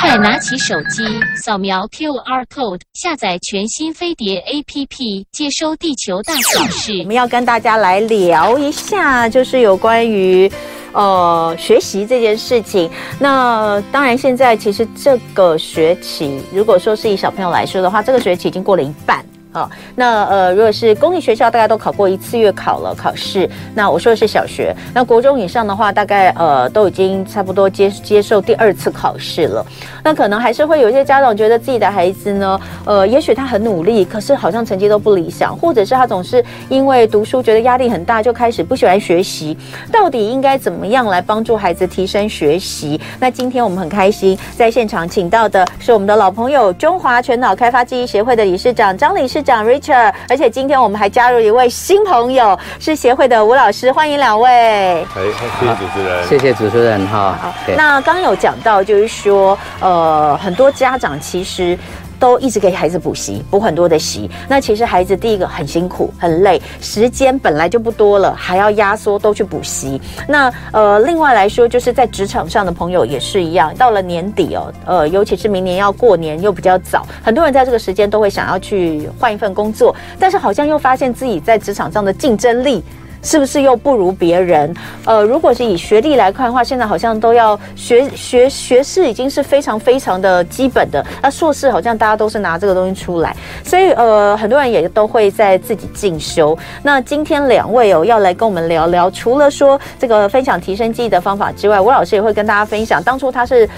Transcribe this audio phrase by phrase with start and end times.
[0.00, 1.02] 快拿起手机，
[1.36, 6.98] 扫描 QR code，下载全新飞碟 APP，接收地球大小事。
[7.00, 10.50] 我们要跟大家来聊一下，就是有关于
[10.92, 12.90] 呃学习这件事情。
[13.18, 19.24] 那当然，现在其实这个学期，如果说是以小朋友来说的话，这个学期已经过了一半。
[19.52, 23.48] 好，那呃，如果是公立学校，大家都考过一次月考了考试。
[23.74, 29.64] 那我说的是小学，那国中以上的话，大概呃都已经差不多接接受第二次考试了。
[30.02, 39.54] 那可能还是会有一些家长觉得自己的孩子呢，呃，也许他很努力，可是好像成绩都不理想，或者是他总是因为读书觉得压力很大，就开始不喜欢学习。
[39.92, 42.98] 到底应该怎么样来帮助孩子提升学习？
[43.20, 54.50] 那今天我们很开心在现场请到的是我们的老朋友，中华全脑开发记忆协会的理事长张理事长 Richard，而且今天我们还加入一位新朋友，是协会的吴老师，欢迎两位。
[54.50, 57.38] 哎，谢谢主持人，谢谢主持人哈。
[57.40, 61.78] 好，那刚刚有讲到，就是说，呃，很多家长其实。
[62.22, 64.30] 都一直给孩子补习，补很多的习。
[64.48, 70.00] 那其实孩子第一个很辛苦，很累，时间本来就不多了，还要压缩都去补习。
[70.28, 73.74] 那呃，另外来说，就是在职场上的朋友也是一样。
[73.74, 82.84] 到了年底哦，呃，尤其是明年要过年又比较早，很多人在这个时间都会想要去换一份工作，但是好像又发现自己在职场上的竞争力。
[83.22, 84.74] 是不是又不如别人？
[85.04, 91.04] 呃，如果是以学历来看的话，现在好像都要学学学士已经是非常非常的基本的。
[91.22, 96.56] 那硕士好像大家都是拿这个东西出来，所以呃，很多人也都会在自己进修。
[96.82, 103.68] 那今天两位哦要来跟我们聊聊，除了说这个分享提升记忆的方法之外，吴老师也会跟大家分享，当初他是。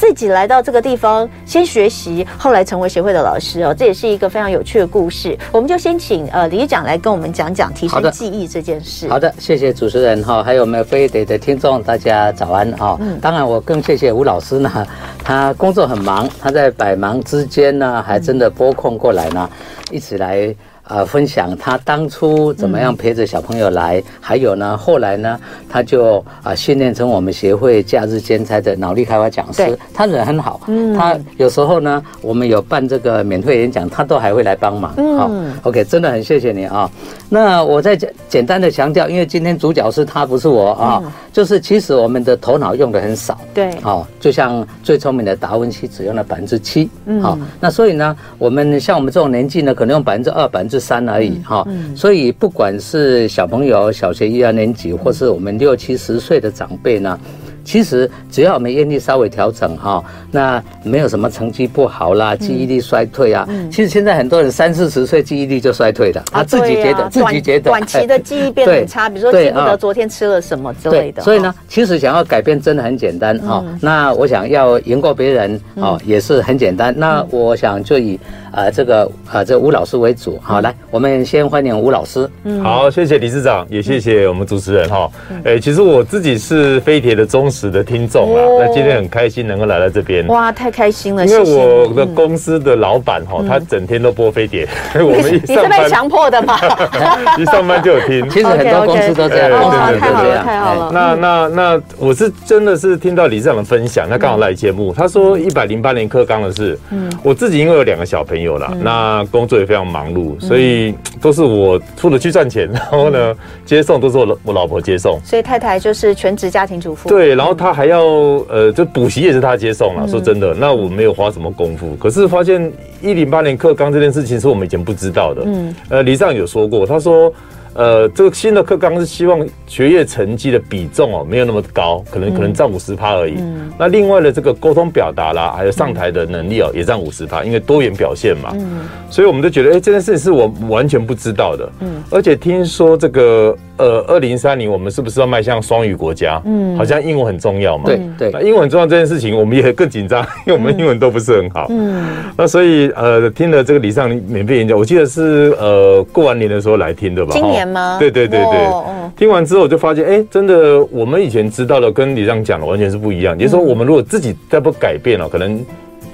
[0.00, 5.38] 自己来到这个地方，先学习，后来成为协会的老师哦，这也是一个非常有趣的故事。
[5.52, 9.06] 我们就先请呃理事长来跟我们讲讲提升记忆这件事。
[9.10, 12.96] 好的，好的，谢谢主持人哈，还有我们飞碟的听众，大家早安哈。
[12.98, 14.86] 嗯，当然我更谢谢吴老师呢，
[15.22, 19.50] 他工作很忙，他在百忙之间呢，还真的拨空过来呢，
[19.90, 20.56] 一起来。
[20.90, 25.38] 呃，分享他当初怎么样陪着小朋友来，嗯、还有呢，后来呢，
[25.68, 29.78] 他就啊训练成我们协会假日兼差的脑力开发讲师。
[29.94, 34.92] 他人很好，嗯，他有时候呢，我们有办这个免费演讲，他都还会来帮忙。
[34.96, 35.30] 嗯、哦、
[35.62, 36.90] OK，真的很谢谢你啊、哦。
[37.28, 41.00] 那我再简简单的强调，因为今天主角是他，不是我啊、
[41.32, 43.38] 就是其实我们的头脑用的很少。
[43.54, 46.90] 对，哦，就像最聪明的达文西只用了百分之七。
[47.06, 51.64] 嗯，好，那所以呢，我们像我们这种年纪呢，可能用百分之二、百分之三而已哈，
[51.94, 57.20] 所以不管是小朋友小学一二年级，或是我们六七十岁的长辈呢。
[57.64, 63.48] 其实只要我们愿意稍微调整哈，那没有什么成绩不好啦，记忆力衰退啊。
[63.70, 71.22] 其实现在很多人三四十岁记忆力就衰退了，他自己觉得自己觉得短期的记忆变得很差，比如说记不得昨天吃了什么之类的。
[71.22, 73.64] 所以呢，其实想要改变真的很简单哈。
[73.80, 76.94] 那我想要赢过别人哦，也是很简单。
[76.96, 78.18] 那我想就以
[78.52, 82.28] 呃这个呃这吴老师为主好，来我们先欢迎吴老师。
[82.44, 85.10] 嗯，好，谢谢理事长，也谢谢我们主持人哈。
[85.44, 90.26] 哎，其实我自己是飞铁的忠实的听众啊，那今天很开心能够来到这边。
[90.28, 91.26] 哇，太开心了！
[91.26, 96.58] 因为我的公司的老板哈，他整天都播飞碟， 我们 一上班，你是被强迫的吗？
[97.38, 98.28] 一上班就有听。
[98.30, 100.90] 其实很多公司都这样，对对对，太好了，太好了。
[100.92, 106.78] 那那那，我是真的是听到理事长的分享，他刚好来节目，他说一百零八年课纲的事。
[106.90, 113.34] 嗯，我自己因为有两个小朋友啦，那工作也非常忙碌，所以都是我出了去赚钱，然后呢
[113.64, 117.08] 接送都是我我老婆接送，所以太太就是全职家庭主妇。
[117.08, 118.04] 对，然后他还要
[118.50, 120.06] 呃，就补习也是他接送了。
[120.06, 122.70] 说真的，那我没有花什么功夫，可是发现
[123.00, 125.42] 一零八年课纲这件事情是我们以前不知道的。
[125.46, 127.32] 嗯，呃，李尚有说过，他说。
[127.72, 133.34] 呃，这个新的课纲是希望学业成绩的比重哦，没有那么高，可能可能占五十趴而已。
[133.38, 138.50] 嗯，那另外的这个沟通表达啦，还有上台的能力哦，也占五十趴，因为多元表现嘛。
[138.54, 141.72] 嗯，所以我们就觉得，哎，这件事情是我完全不知道的。
[141.78, 143.56] 嗯，而且听说这个。
[143.80, 146.40] 呃，二零三零，我们是不是要迈向双语国家？
[146.44, 147.84] 嗯，好像英文很重要嘛。
[147.86, 151.66] 对对，那英文很重要这件事情，我们也更紧张，因为我们英文都不是很好。
[151.70, 152.04] 嗯，
[152.36, 157.32] 那所以呃，听了这个理事长免费演讲，我记得是呃过完年的时候来听的吧？
[157.32, 157.96] 今年吗？
[157.98, 158.68] 对对对对。
[159.16, 163.36] 听完之后我就发现，哎，真的，我们以前知道的跟理事长讲的完全是不一样。
[163.38, 165.64] 也就是说，我们如果自己再不改变了，可能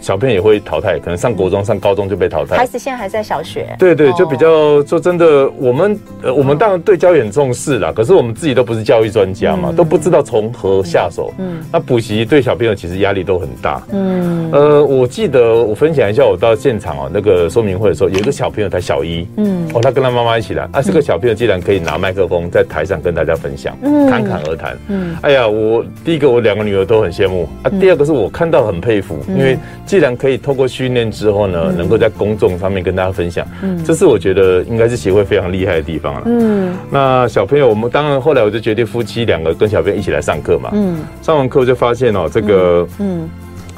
[0.00, 2.56] 小朋友也会淘汰，可能上国中、上高中就被淘汰。
[2.56, 3.74] 孩子现在还在小学。
[3.78, 11.32] 对对，就比较说真的，我们呃，我们当然对教育很重视啦，可是我们自己都不是教育专家嘛，都不知道从何下手。
[11.38, 13.82] 嗯，那补习对小朋友其实压力都很大。
[13.90, 23.76] 嗯，呃，我记得我分享一下，我到现场哦，那个说明会的时候，有一个小朋友才小一，嗯，哦，他跟他妈妈一起来，啊，这个小朋友竟然可以拿麦克风在台上跟大家分享，
[24.08, 24.76] 侃侃而谈。
[24.88, 29.56] 嗯，哎呀，我第一个我两个女儿都很羡慕啊，第二个是我看到很佩服，因为
[29.86, 36.22] 既然可以透过训练之后呢，能够在公众上面跟大家分享，嗯，这是我觉得应该是协会非常厉害的地方了。
[36.26, 40.70] 嗯，那小朋友，我们当然后来我就决定夫妻两个跟小朋友一起来上课嘛。
[40.72, 43.28] 嗯，上完课就发现哦，这个嗯，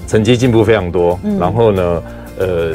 [0.06, 1.18] 成绩进步非常多。
[1.22, 2.02] 嗯，然后呢，
[2.38, 2.72] 呃，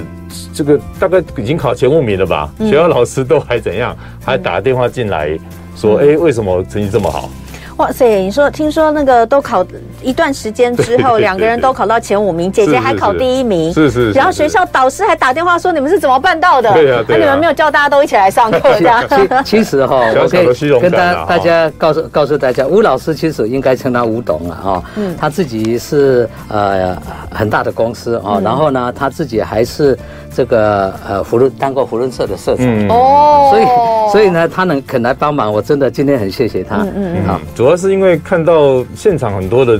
[0.53, 2.53] 这个大概已经考前五名了吧？
[2.59, 3.97] 学校老师都还怎样？
[4.23, 5.37] 还打电话进来
[5.75, 7.31] 说，哎，为什么成绩这么好？
[7.77, 8.21] 哇塞！
[8.21, 9.65] 你说，听说那个都考
[10.01, 14.11] 一段时间之后，两个人都考到前五名，姐姐还考第一名，是是。
[14.11, 19.03] 然后学校导师还打电话说：“你们是怎么办到的？”对啊，那你们没有叫大家都一起来上课 这样？
[19.43, 24.83] 其实哈， 我可以跟大大家告诉告诉大家，吴老师其实应该称他吴董了啊。
[24.95, 26.95] 嗯，他自己是呃
[27.31, 29.97] 很大的公司啊，然后呢，他自己还是。
[30.35, 33.65] 这个呃，扶轮当过扶轮社的社长哦，所以
[34.13, 36.77] 所以呢，他能肯来帮忙，我真的今天很谢谢他。
[36.77, 39.79] 嗯嗯，好，主要是因为看到现场很多的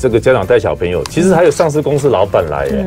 [0.00, 2.86] 这个家长带小朋友，其实还有上市公司老板来耶。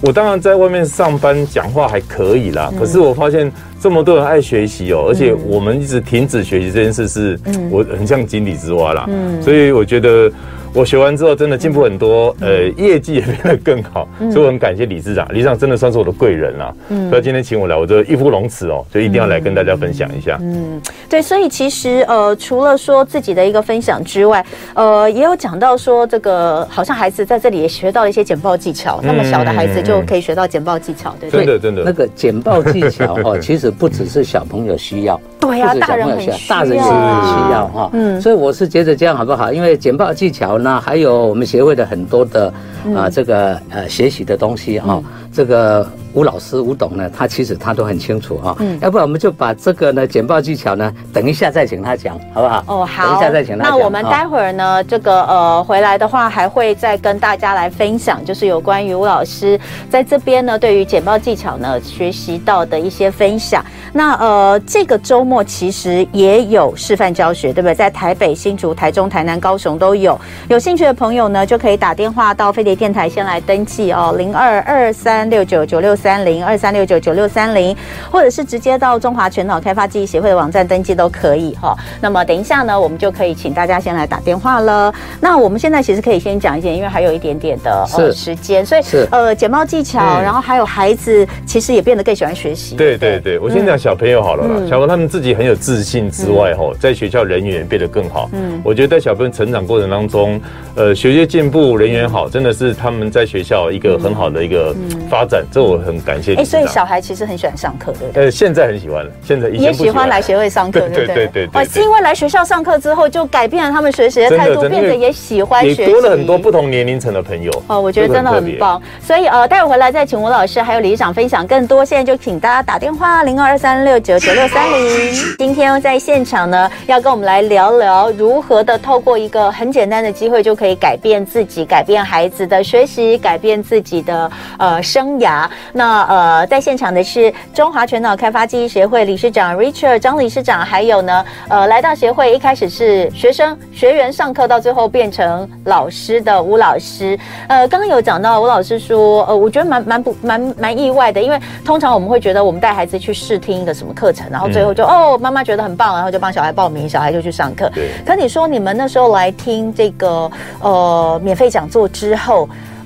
[0.00, 7.38] 我当然在外面上班讲话还可以啦，可是我发现这么多人爱学习哦，而且我们一直停止学习这件事是，
[7.70, 9.06] 我很像井底之蛙啦。
[9.08, 10.30] 嗯，所以我觉得。
[10.74, 16.74] 我学完之后真的进步很多，呃，业绩也变得更好，所以我很感谢理事长，理事长真的算是我的贵人啦。
[16.88, 20.36] 嗯，所以今天请我来，我就义不容辞哦，就一定要来跟大家分享一下。
[20.42, 24.44] 嗯，对，所以其实呃，除了说自己的一个分享之外，
[24.74, 31.46] 呃，也有讲到说这个好像孩子在这里也学到了一些简报技巧，那么小的孩子就可以学到简报技巧，对不对？
[31.46, 37.90] 真的真的，那个简报技巧哈，其实不只是小朋友需要，对呀，大人很需要，大人也很需要哈。
[37.92, 39.52] 嗯，所以我是觉得这样好不好？
[39.52, 40.58] 因为简报技巧。
[40.58, 42.52] 呢还有我们协会的很多的
[42.94, 45.02] 啊，这个呃学习的东西啊，
[45.32, 45.86] 这个。
[46.14, 48.54] 吴老师，吴董呢，他其实他都很清楚啊。
[48.60, 52.64] 嗯，要不然我们就把这个呢简报技巧呢，等一下再请他讲，好不好？
[52.68, 53.08] 哦，好。
[53.08, 53.76] 等一下再请他讲。
[53.76, 59.58] 那我们待会儿呢，哦、这个呃回来的话，还会再跟大家来分享，就是有关于吴老师
[59.90, 63.64] 在这边呢，对于简报技巧呢学习到的一些分享。
[63.92, 67.74] 那呃这个周末其实也有示范教学，对不对？
[67.74, 70.16] 在台北、新竹、台中、台南、高雄都有。
[70.46, 75.94] 有兴趣的朋友呢，就可以打电话到飞碟电台先来登记哦，零二二三六九九六。
[76.04, 77.74] 三零二三六九九六三零，
[78.10, 81.74] 或者是直接到中华全脑开发记忆协会的网站登记都可以哈。
[82.00, 84.92] 那么等一下呢，我们就可以请大家先来打电话了。
[85.20, 92.74] 那我们现在其实可以先讲一点，因为还有一点点的呃时间，所以呃简报技巧，然后还有孩子其实也变得更喜欢学习。
[92.74, 94.54] 对对对，我先讲小朋友好了啦。
[94.68, 98.28] 小朋友他们自己很有自信之外，哈，在学校人缘也变得更好。
[98.32, 100.40] 嗯，我觉得在小朋友成长过程当中，
[100.74, 104.72] 呃，学业进步，人缘好，真的是他们在学校一个很好的一个
[105.10, 105.44] 发展。
[105.50, 106.04] 这我很。
[106.04, 106.34] 感谢。
[106.34, 108.24] 哎，所以小孩其实很喜欢上课，对不对？
[108.24, 111.06] 呃，现在很喜欢了，现在也喜欢来学会上课，对不对？
[111.06, 111.62] 对对对。
[111.62, 117.50] 哦，是因为来学校上课之后，就改变了他们学习的态度，变得也喜欢学习，多了很多不同年龄层的朋友。
[117.68, 118.82] 哦，我觉得真的很棒。
[119.00, 121.82] 所以呃，待会回来再请吴老师还有理事长分享更多。
[121.82, 125.14] 现在就请大家打电话零二二三六九九六三零。
[125.38, 135.48] 今天在现场呢，要跟我们来聊聊如何的透过一个很简单的机会，就可以改变自己，改变孩子的学习，改变自己的呃生涯。
[135.72, 147.18] 那呃，在现场的是中华全脑开发记忆协会理事长 Richard 张理事长，还有呢，呃，来到协会一开始是学生学员上课，到最后变成老师的吴老师。
[147.48, 157.70] 呃，刚刚有讲到吴老师说，呃，我觉得蛮蛮不蛮蛮意外的，因为通常我们会觉得我们带孩子去试听一个什么课程，然后最后就、嗯、哦，妈妈觉得很棒，然后就帮小孩报名，小孩就去上课。
[157.74, 157.90] 对。
[158.04, 162.33] 可你说你们那时候来听这个呃免费讲座之后。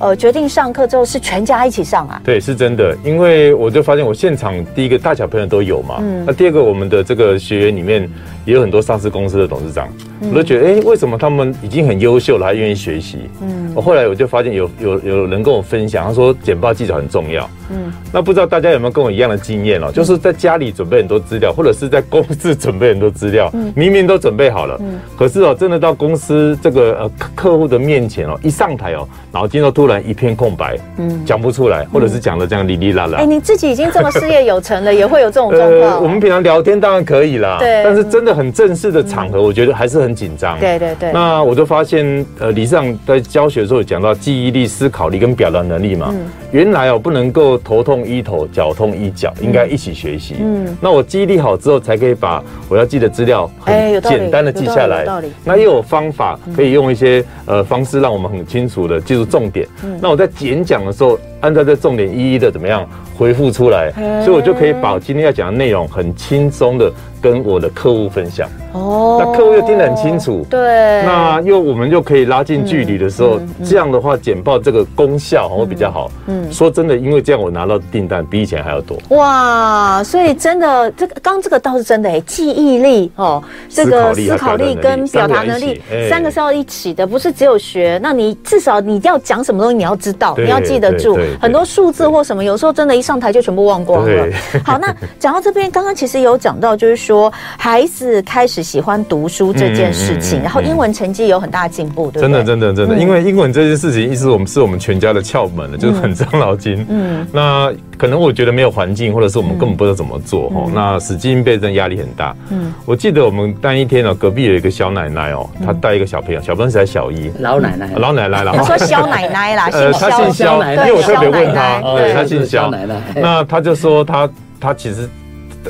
[0.00, 2.21] 呃，决定上课之后是全家一起上啊？
[2.25, 8.09] 对，是真的，因为我就发现我现场第一个大小朋友都有嘛，嗯，那第二个我们的这个学员里面
[8.45, 9.88] 也有很多上市公司的董事长，
[10.21, 13.19] 嗯、我都觉得，哎、欸，为什么他们已经很优秀了，还愿意学习？
[13.43, 17.49] 嗯，我后来我就发现有有有人跟我分享，他说简报技巧很重要。
[17.71, 19.91] 嗯，那不知道大家有没有跟我一样的经验哦？
[19.93, 33.19] 就是在家里准备很多资料，或者是在公司准备很多资料，明明都准备好了，嗯，可是哦，真的到公司这个呃客户的面前哦，一上台哦，脑筋都突然一片空白，嗯，讲不出来，或者是讲的这样哩哩啦啦。
[33.19, 36.03] 哎，你自己已经这么事业有成了，也会有这种状况？
[36.03, 40.59] 我们平常聊天当然可以啦，对，但是真的很正式的场合，我觉得还是很紧张。
[40.59, 41.13] 对对对。
[41.13, 46.15] 那我就发现，呃，理事长在教学的时候有讲到记忆力、思考力跟表达能力嘛，
[46.53, 50.37] 原来哦不能够头痛医头，脚痛医脚，应该一起学习。
[50.41, 55.07] 嗯，那我记忆力好之后，才可以把我要记的资料很简单的记下来。
[55.45, 59.67] 那又有方法可以用一些呃方式，让我们很清楚的记住重点。
[60.00, 63.92] 那我在演讲的时候，按照这重点一一的怎么样回复出来，
[64.25, 68.49] 所以我就可以把今天要讲的内容很轻松的跟我的客户分享。
[68.73, 76.11] 哦，那客户又听得很清楚，对，那又我们就可以拉近距离的时候，这样的话简报这个功效会比较好。
[76.26, 78.99] 嗯，说真的，因为这样我拿到订单比以前还要多。
[79.16, 85.80] 哇，所以真的这个刚这个倒是真的哎，记忆力哦，这个思考力跟表达能力
[86.11, 87.99] 三个是要一起的，不是只有学。
[88.02, 94.26] 那你至少你要讲什么东西，你要知道，你要记得住很多数字或什么，有时候真的一上台就全部忘光了。
[94.62, 98.58] 好，那 讲到这边，刚刚其实有讲到，就是说孩子开始。
[98.68, 106.85] 喜欢读书这件事情，然后英文成绩有很大的进步，对，真的，真的，真的，因为英文这件事情，意思我们是我们全家的窍门了，就是很伤脑筋。
[106.90, 110.71] 嗯，那可能我觉得没有环境，或者是我们根本不知道怎么做哦。
[110.73, 112.35] 那死记硬背真压力很大。
[112.50, 118.52] 嗯，我记得我们那一天哦，隔壁有一个小奶奶哦，她带一个小朋友，小朋友才小一，老奶奶，老奶奶了。
[118.57, 122.95] 你说肖奶奶啦， 呃，她姓肖，因为我特别问她，对，她姓肖奶奶。
[123.17, 125.09] 那她就说她她其实。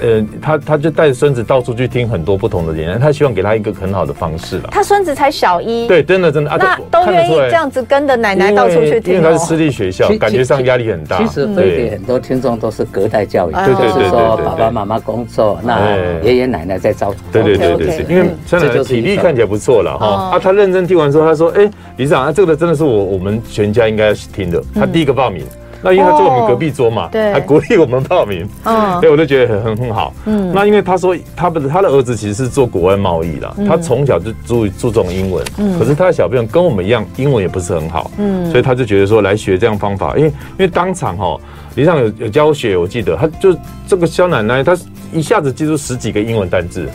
[0.00, 4.68] 呃，他他就带着孙子到处去听很多不同的演讲，他希望给他一个很好的方式了。
[4.70, 9.14] 他孙子才小一，对，真的真的啊，那都愿意这样子跟着奶奶到处去听。
[9.14, 11.18] 因为他是私立学校，感觉上压力很大。
[11.18, 17.16] 其实飞碟很多听众都是隔代教育，就是说爸爸妈妈工作，那爷爷奶奶在照顾。
[17.32, 20.06] 对对对对，因为现在体力看起来不错了哈。
[20.32, 25.44] 啊，他认真听完之后，他说：“哎，理事长，啊，这个真的是我我们全家应该要听的。”他第一个报名。
[25.80, 30.12] 那因为他坐我们隔壁桌嘛，对，还鼓励我们报名，嗯，所以我就觉得很很很好。
[30.24, 41.38] 嗯，那因为他说他不是他的儿子其实是做国外贸易的，他从小就注注重英文，嗯，可是他的小朋友跟我们一样，英文也不是很好，嗯，所以他就觉得说来学这样方法，因为因为当场哈，
[41.76, 43.56] 理事长有有教学，我记得他就
[43.86, 44.76] 这个肖奶奶，她
[45.12, 46.88] 一下子记住十几个英文单字，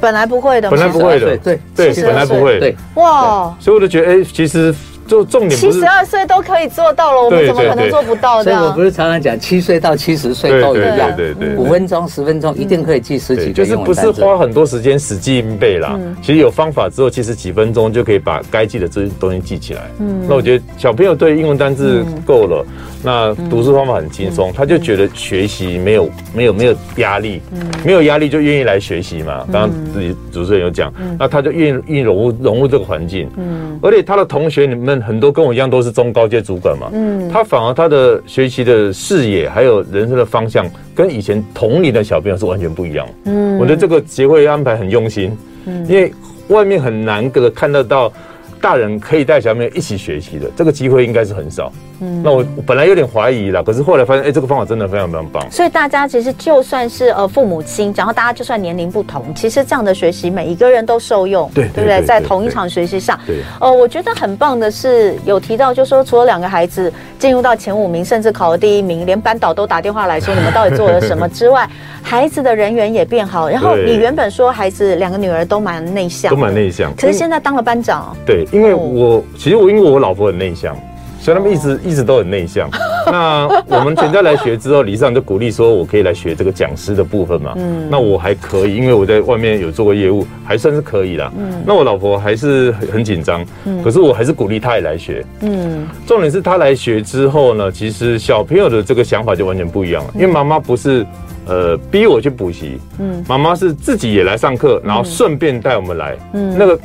[0.00, 4.72] 本来不会的，本来不会的，对对，本来不会，对，哇，所以我就觉得哎，其实。
[5.08, 8.44] 就重点七十二岁都可以做到了，我们怎么可能做不到？
[8.44, 13.52] 所以我不是常常讲，七岁到七十岁都一样，对对对，五分钟、十分钟一定可以记十几个。
[13.52, 19.80] 就是不是花很多时间死记硬背啦，其实有方法之后，其实几分钟就可以把该记的这些东西记起来。
[19.98, 22.66] 嗯，那我觉得小朋友对英文单字够了，
[23.02, 27.40] 那读书方法很轻松，他就觉得学习没有没有没有压力，
[27.82, 29.46] 没有压力就愿意来学习嘛。
[29.50, 33.28] 刚刚自己主持人有讲，那他就愿意融入融入这个环境。
[33.38, 35.06] 嗯，而且他的同学里面。
[35.08, 43.06] 很多跟我一样都是中高阶主管嘛，嗯，他反而他的学习的视野还有人生的方向，跟以前同龄的小朋友是完全不一样。
[43.24, 45.36] 嗯，我觉得这个协会安排很用心，
[45.66, 46.12] 嗯，因为
[46.48, 48.12] 外面很难得看得到
[48.60, 51.72] 大人可以带小朋友一起学习的，这个机会应该是很少。
[52.00, 55.44] 嗯，那我本来有点怀疑啦，可是后来发现，哎，这个方法真的非常非常棒。
[55.50, 62.00] 所以大家其实就算是呃父母亲，然后大家就算年龄不同，其实这样的学习每一个人都受用，对对不对？
[62.02, 71.68] 在同一场学习上，对，呃，我觉得很棒的是有提到，就是说除了两个孩子进入到前五名，甚至考了第一名，连班导都打电话来说你们到底做了什么之外，
[72.00, 73.48] 孩子的人缘也变好。
[73.48, 78.16] 然后你原本说孩子两个女儿都蛮内向，都蛮内向，可是现在当了班长。
[78.24, 80.76] 对，因为我其实我因为我老婆很内向。
[81.20, 82.70] 所以他们一直一直都很内向。
[83.10, 87.54] 那我们全家来学之后，李尚就鼓励说，我可以来学这个讲师的部分嘛。
[87.56, 87.88] 嗯。
[87.90, 91.30] 那我还可以，因为我在外面有做过业务，还算是可以啦。
[91.36, 91.60] 嗯。
[91.66, 93.44] 那我老婆还是很很紧张。
[93.64, 93.82] 嗯。
[93.82, 95.26] 可是我还是鼓励她也来学。
[95.40, 95.88] 嗯。
[96.06, 100.10] 重点是她来学之后呢，其实小朋友的这个想法就完全不一样了。
[100.14, 101.04] 因为妈妈不是
[101.46, 106.16] 呃逼我去补习，嗯，妈妈是自己也来上课，然后顺便带我们来。
[106.32, 106.56] 嗯。
[106.56, 106.78] 那个。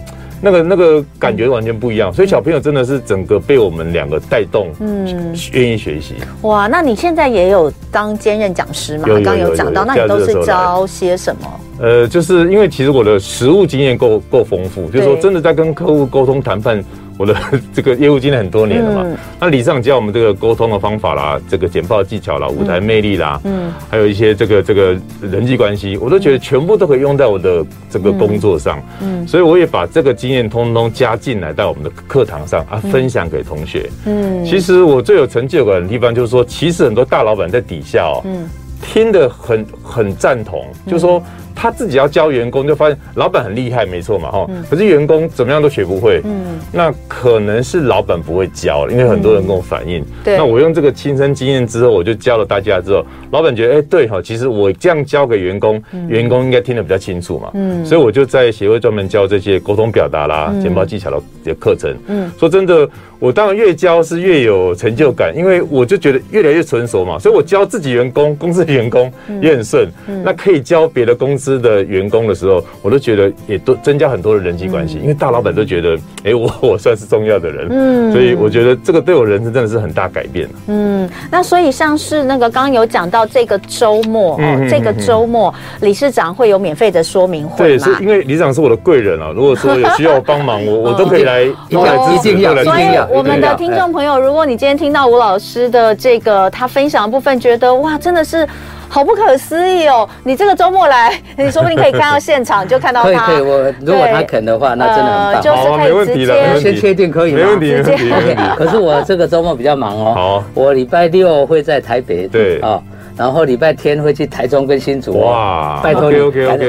[0.45, 6.15] 那个那个感觉完全不一样，所以小朋友真的是整个被我们两个带动，嗯，愿意学习。
[6.41, 9.05] 哇，那你现在也有当兼任讲师嘛？
[9.07, 11.59] 刚刚有讲到，那你都是教些什么？
[11.79, 16.83] 呃，就是因为其实我的实务经验够够丰富，就是说真的在跟客户沟通谈判，
[17.17, 17.36] 我的
[17.74, 19.01] 这个业务经验很多年了嘛。
[19.05, 28.82] 嗯、那理事长教我们这个沟通的方法啦，这个简报技巧啦，舞台魅力啦，嗯，还有一些这个这个人际关系，我都觉得全部都可以用在我的这个工作上。
[29.01, 33.89] 嗯，所以我也把这个经验通通加进来到我们的课堂上啊，分享给同学。
[34.05, 38.50] 嗯，其实我最有成就感的地方就是说，其实很多大老板在底下哦，嗯，
[38.82, 41.22] 听得很很赞同，就是说。
[41.55, 44.48] 他自己要教员工，就发现老板很厉害，没错嘛，哈。
[44.69, 50.03] 可是员工怎么样都学不会，嗯，那可能是老板不会教，因为很多人跟我反映。
[50.24, 61.12] 对，那我用这个亲身经验之后，我就教了大家之后，老板觉得，哎，对哈，其实我这样教给员工，员工应该听得比较清楚嘛，嗯，所以我就在协会专门教这些沟通表达啦、简报技巧
[61.43, 61.95] 的课程。
[62.07, 69.88] 嗯，说真的，我当然越教是越有成就感，因为我就觉得越来越成熟嘛，所以我教自己员工，公司的员工也很顺，
[70.24, 71.42] 那可以教别的公司。
[71.43, 80.47] 司的员工的时候，我都觉得也都增加很多的人际关系，因为大老板都觉得， 哎，我 我算是重要的人，嗯，所以我觉得这个对我人生真的是很大改变。
[80.67, 89.31] 嗯，那所以像是那个刚刚有讲到这个周末哦，这个周末理事长会有免费的说明会，对，是因为理事长是我的贵人啊。
[89.35, 92.63] 如果说有需要我帮忙，我 我都可以来，一定要一定要。
[92.63, 98.47] 所以我们的听众朋友，如果你今天听到吴老师的这个他分享的部分，觉得哇，真的是。
[98.93, 100.07] 好不可思议哦！
[100.23, 103.25] 你这个周末来，你说不定可以看到现场，就看到 他。
[103.25, 105.41] 可以可以，我如果他肯的话，那真的很棒。
[105.41, 107.39] 就是可以直接先确定可以吗？
[107.39, 108.38] 没问题，直接。
[108.55, 110.13] 可是我这个周末比较忙哦。
[110.13, 112.27] 好，我礼拜六会在台北。
[112.27, 112.79] 对啊。
[113.15, 116.17] 然后礼拜天会去台中跟新竹哇，拜托你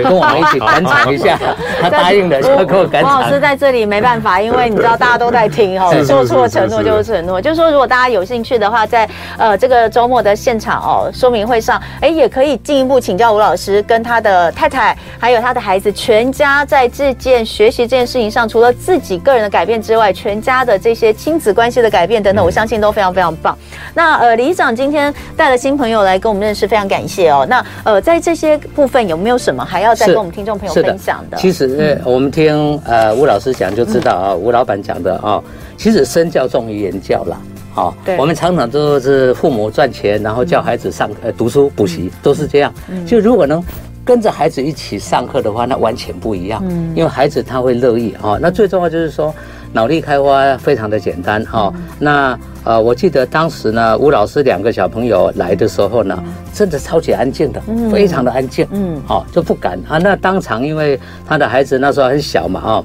[0.02, 1.38] 跟我们一起赶场一下。
[1.80, 3.12] 他答应了，就给我赶场。
[3.12, 7.40] 王老师在这里没办法， 因为你知道大家都在听哦，做错承诺就是承诺。
[7.40, 9.08] 就是说，如果大家有兴趣的话，在
[9.38, 23.56] 呃这个周末的现场哦说明会上，哎也可以进一步请教吴老师跟他的太太还有他的孩子全家在这件学习这件事情上，除了自己个人的改变之外，全家的这些亲子关系的改变等等，我相信都非常非常棒。
[23.94, 27.46] 那呃理事长今天带了新朋友来跟我们认识，非常感谢哦。
[27.48, 31.36] 那呃，在这些部分有没有什么还要再跟我们听众朋友分享的？
[31.36, 35.40] 其实呃，我们听呃吴老师讲就知道啊，吴老板讲的啊，
[35.76, 37.40] 其实身教重于言教啦。
[37.72, 42.74] 好，我们常常都是父母赚钱，然后叫孩子上呃读书补习，都是这样。
[43.06, 43.62] 就如果能
[44.04, 46.60] 跟着孩子一起上课的话，那完全不一样。
[46.68, 48.36] 嗯，因为孩子他会乐意啊。
[48.40, 49.32] 那最重要就是说。
[49.74, 59.98] 脑力开发非常的简单哈，嗯、那呃，我记得当时呢，吴老师两个小朋友来的时候呢，真的超级安静的，嗯、非常的安静，嗯，好就不敢啊。
[59.98, 62.84] 那当场因为他的孩子那时候很小嘛，哈，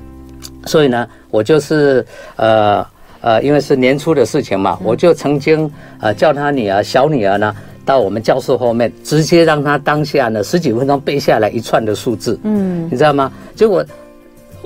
[0.65, 2.03] 所以呢，我就是
[2.38, 2.84] 呃
[3.22, 7.55] 呃，因为是年初的事情嘛，我就曾经呃叫他女儿小女儿呢
[7.86, 13.31] 到我们教室后面，直接让他当下呢十几分钟背下来一串的数字，嗯，你知道吗？
[13.55, 13.86] 结果。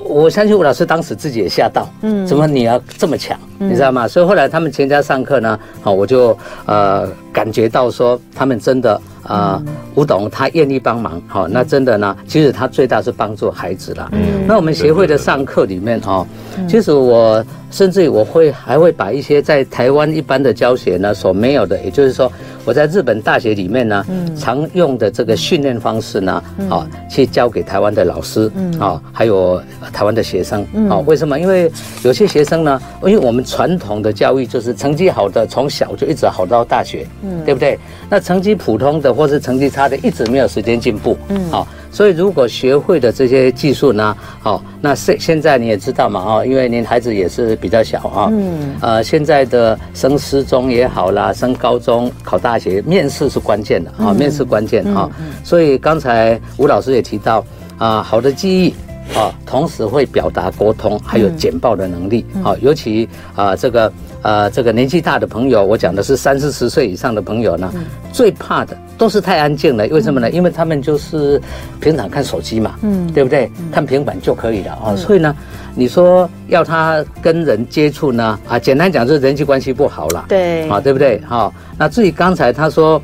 [0.04, 4.06] 我相信吴老师当时自己也吓到，嗯，怎么你要这么强，嗯、你知道吗？
[4.06, 9.00] 所以后来他们全家上课呢，好，我就呃感觉到说他们真的。
[9.26, 9.62] 啊，
[9.94, 14.08] 吴董他愿意帮忙，好，那真的呢，其实他最大是帮助孩子了。
[14.12, 16.26] 嗯，那我们协会的上课里面哈，
[16.68, 22.30] 其实我甚至于我会还会把一些在台湾一般的教学呢所没有的，也就是说
[22.64, 29.60] 我在日本大学里面呢嗯常用的这个训练方式呢，好，去教给台湾的老师，啊，还有
[29.92, 31.40] 台湾的学生，啊，为什么？
[31.40, 31.70] 因为
[32.02, 37.78] 有些学生呢，因为我们传统的教育就是成绩好的从小就一直好到大学，嗯，对不对？
[38.10, 39.13] 那成绩普通的。
[39.14, 41.16] 或是成绩差的，一直没有时间进步。
[41.28, 48.28] 嗯，好，所以如果学会的这些技术呢，好，那现现在你也知道嘛，哦，因为您孩子也是比较小啊。
[48.32, 48.74] 嗯。
[48.80, 55.08] 呃，现在的升师中也好啦，升高中、考大学，面试是关键的啊，面试关键啊。
[55.42, 57.44] 所以刚才吴老师也提到
[57.78, 58.74] 啊，好的记忆。
[59.14, 62.24] 啊，同时会表达沟通，还有简报的能力。
[62.42, 67.70] 好，尤其啊，这个呃，这个年纪大的朋友，我讲的是三四十岁以上的朋友呢，
[68.14, 69.86] 最怕的都是太安静了。
[69.88, 70.30] 为什么呢？
[70.30, 71.40] 因为他们就是
[71.80, 73.50] 平常看手机嘛，嗯，对不对？
[73.72, 74.94] 看平板就可以了啊。
[74.96, 75.34] 所以呢，
[75.74, 80.26] 你说要他跟人接触呢，啊，简单讲就是人际关系不好了。
[80.28, 81.20] 对，啊，对不对？
[81.26, 83.00] 好，那至于刚才他说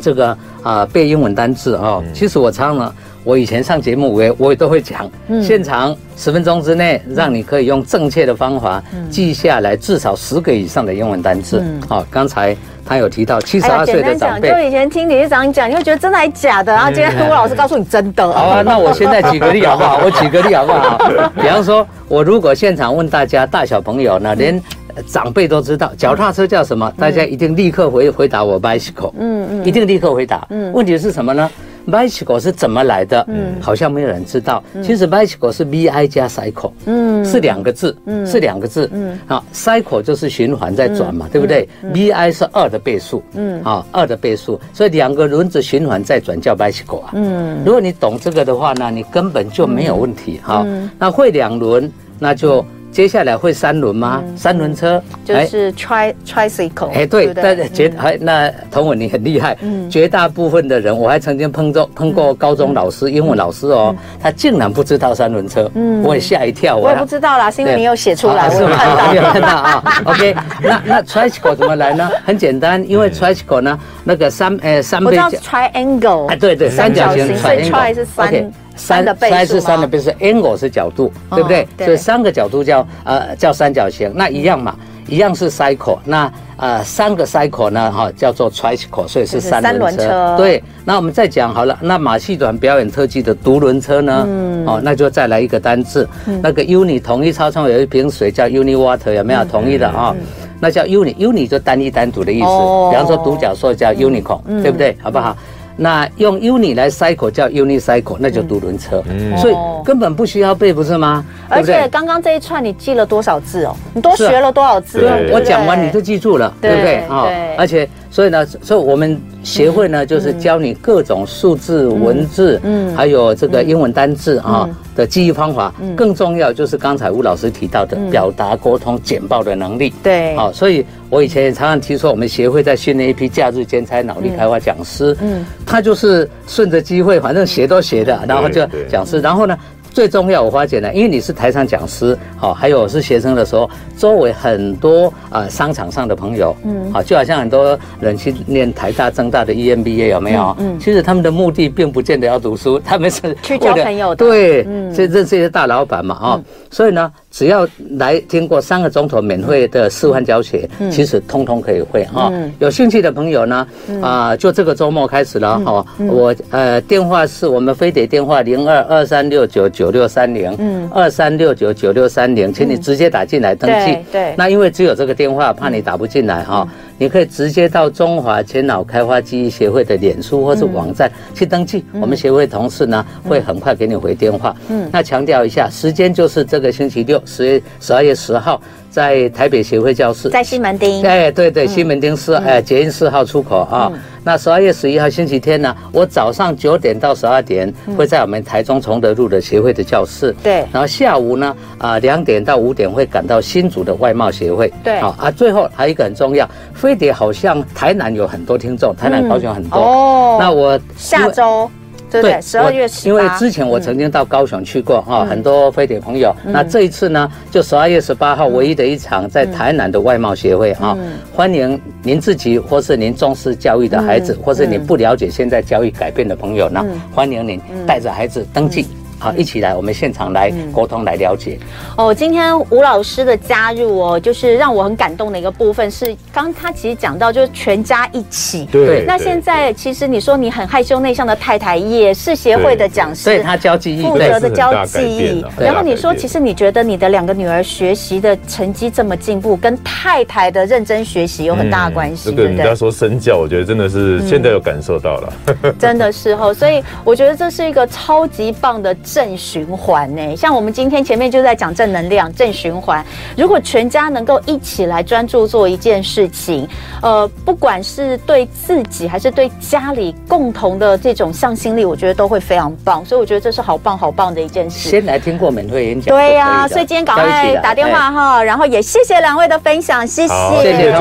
[0.00, 2.94] 这个啊，背英文单字啊，其实我常常。
[3.28, 5.06] 我以前上节目，我也我也都会讲，
[5.42, 11.62] 现场十分钟之内，让你可以用正确的方法记下来至少十个以上的英文单词。
[11.86, 16.90] 好，刚才他有提到七十二岁的长辈，就以前听理事长讲，你会觉得真的还假的然后？
[16.90, 18.32] 今天吴老师告诉你真的。
[18.32, 20.00] 好啊，那我现在举个例好不好？
[20.02, 20.96] 我举个例好不好？
[21.36, 24.58] 比方说，我如果现场问大家，大小朋友呢，连
[25.06, 29.12] 长辈都知道脚踏车叫什么，大家一定立刻回回答我 bicycle。
[29.18, 30.46] 嗯嗯，一定立刻回答。
[30.48, 31.50] 嗯，问题是什么呢？
[31.90, 33.24] Bicycle 是怎么来的？
[33.28, 34.62] 嗯，好像没有人知道。
[34.82, 47.10] 其实 bicycle 是 V I 加 cycle，嗯，是两个字，嗯，是两个字，嗯，好，cycle 就是循环在转嘛，对不对？V I 是二的倍数，嗯，好，二的倍数，所以两个轮子循环在转叫 bicycle 啊。
[47.14, 50.66] 嗯，如果你懂这个的话呢，你根本就没有问题哈。
[50.98, 52.64] 那会两轮，那就。
[52.90, 54.22] 接下来会三轮吗？
[54.36, 56.90] 三轮车就是 tri tricycle。
[56.90, 59.56] 哎，对，但是绝还那童文你很厉害。
[59.60, 65.70] 嗯，绝大部分的人，我还曾经碰到碰过高中老师、英文老师哦，他竟然不知道三轮车。
[65.74, 66.76] 嗯，我也吓一跳。
[66.76, 68.76] 我也不知道啦，是因为你有写出来，是吗？
[69.14, 70.02] 有看到啊。
[70.04, 72.10] OK，那那 tricycle 怎么来呢？
[72.24, 75.06] 很简单，因为 tricycle 呢，那个三呃三倍。
[75.06, 76.26] 我知道 triangle。
[76.26, 77.36] 哎，对对，三角形。
[77.36, 78.52] 所以 tri 是三。
[78.78, 81.66] 三的倍数，三是三的倍数，angle 是角度，对不对？
[81.84, 84.74] 所以三个角度叫呃叫三角形，那一样嘛，
[85.06, 90.36] 一样是 cycle，那呃三个 cycle 呢哈叫做 tricycle，所以是三轮车。
[90.38, 94.24] 对，那我们再讲好了，那马戏团表演特技的独轮车呢？
[94.26, 96.08] 嗯，哦，那就再来一个单字，
[96.40, 100.14] 那个 uni 统一超商有一瓶水叫 uni water，有没有同意的啊？
[100.60, 102.46] 那叫 uni，uni 就单一单独的意思，
[102.90, 104.96] 比方说独角兽叫 unicorn，对不对？
[105.00, 105.36] 好不好？
[105.80, 111.24] 那用 uni 来 cycle 叫 unicycle，那就独轮车，嗯、所以根本不需要背，不是吗？
[111.48, 113.76] 而且刚刚这一串你记了多少字哦？
[113.94, 115.08] 你多学了多少字？
[115.32, 116.96] 我讲完你就记住了，对不对？
[117.08, 117.88] 啊，而且。
[118.10, 125.72] 所以呢，所以我们协会呢，就是教你各种数字、文字，嗯，还有这个英文单字啊的记忆方法。
[125.96, 129.92] 更重要就是刚才吴老师提到的表达、沟通、简报的能力。
[130.02, 135.16] 对，好，所以我以前也常常提说，我们协会在训练一批假日兼差脑力开发讲师。
[135.20, 139.56] 嗯，他就是顺着机会，反正学都学的，然后就讲师，然后呢。
[139.98, 150.54] 最重要，我发现呢，因为你是台上讲师，好，还有是学生的时候，周围很多啊商场上的朋友，嗯，好，就好像很多人去念台大、政大的 EMBA 有没有？
[150.60, 157.12] 嗯，其实他们的目的并不见得要读书，他们是去交朋友的，对，嗯，这认识一些大老板嘛，啊，所以呢。
[157.30, 162.32] 只要来经过三个钟头免费的示范教学，其实通通可以会哈。
[162.58, 163.66] 有兴趣的朋友呢，
[164.00, 165.84] 啊，就这个周末开始了哈。
[166.08, 173.98] 我呃电话是我们飞碟电话零二二三六九九六三零，嗯，二三六九九六三零，请你直接打进来登记。
[174.10, 176.66] 对，那因为只有这个电话，怕你打不进来哈。
[176.98, 184.54] 你可以直接到中华前脑开发记忆协会的脸书或是网站去登记，我们协会同事呢会很快给你回电话。
[184.68, 188.60] 嗯，那强调一下，时间就是这个星期六，十月十二月十号。
[188.90, 191.06] 在台北协会教室，在西门町。
[191.06, 193.92] 哎，对对，西门町四哎捷运四号出口啊。
[194.24, 200.34] 那十二月十一号星期天呢，我早上九点到十二点会在我们台中崇德路的协会的教室。
[200.42, 200.66] 对。
[200.72, 204.72] 然后下午呢，啊两点到五点会赶到新竹的外贸协会。
[204.84, 205.00] 对。
[205.00, 209.78] 好啊，最后还有一个很重要，飞碟好像台南有很多听众，台南高雄很多。
[209.78, 210.36] 哦。
[210.40, 211.70] 那我下周。
[212.10, 216.34] 对，十二月十因为之前我曾经到高雄去过哈，很多飞碟朋友。
[216.44, 220.96] 那这一次呢，就十二月十八号唯一的一场在台南的外贸协会哈，
[221.32, 228.86] 欢迎您自己或是您重视教育的孩子，或是你不了解现在教育改变的朋友呢，欢迎您带着孩子登记。
[229.18, 231.58] 好，一起来，我们现场来沟通，来了解。
[231.96, 238.66] 哦，今天吴老师的加入哦，就是让我很感动的一个部分是，刚他其实讲到就是全家一起。
[238.70, 239.04] 对。
[239.06, 245.44] 那现在其实你说你很害羞内向的太太也是协会的讲师，所以他教记忆，负责的教记忆。
[245.58, 252.30] 然后你说，其实你觉得你的两个女儿学习的成绩这么进步，跟太太的认真学习有很大的关系。
[252.30, 255.32] 这个人家说身教，我觉得真的是现在有感受到了。
[255.76, 258.94] 真的是哦，所以我觉得这是一个超级棒的。
[259.12, 263.04] 正循环呢，像我们今天前面就在讲正能量、正循环。
[263.36, 266.68] 如果全家能够一起来专注做一件事情，
[267.02, 273.04] 呃，不管是对自己还是对家里共同的这种向心力，我觉得都会非常棒。
[273.04, 274.90] 所以我觉得这是好棒好棒的一件事。
[274.90, 280.92] 先来听过免费演讲，对呀、啊，所以今天赶快打电话哈，然后也谢谢两位的分享，谢谢，谢谢，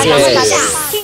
[0.00, 0.95] 谢谢大家。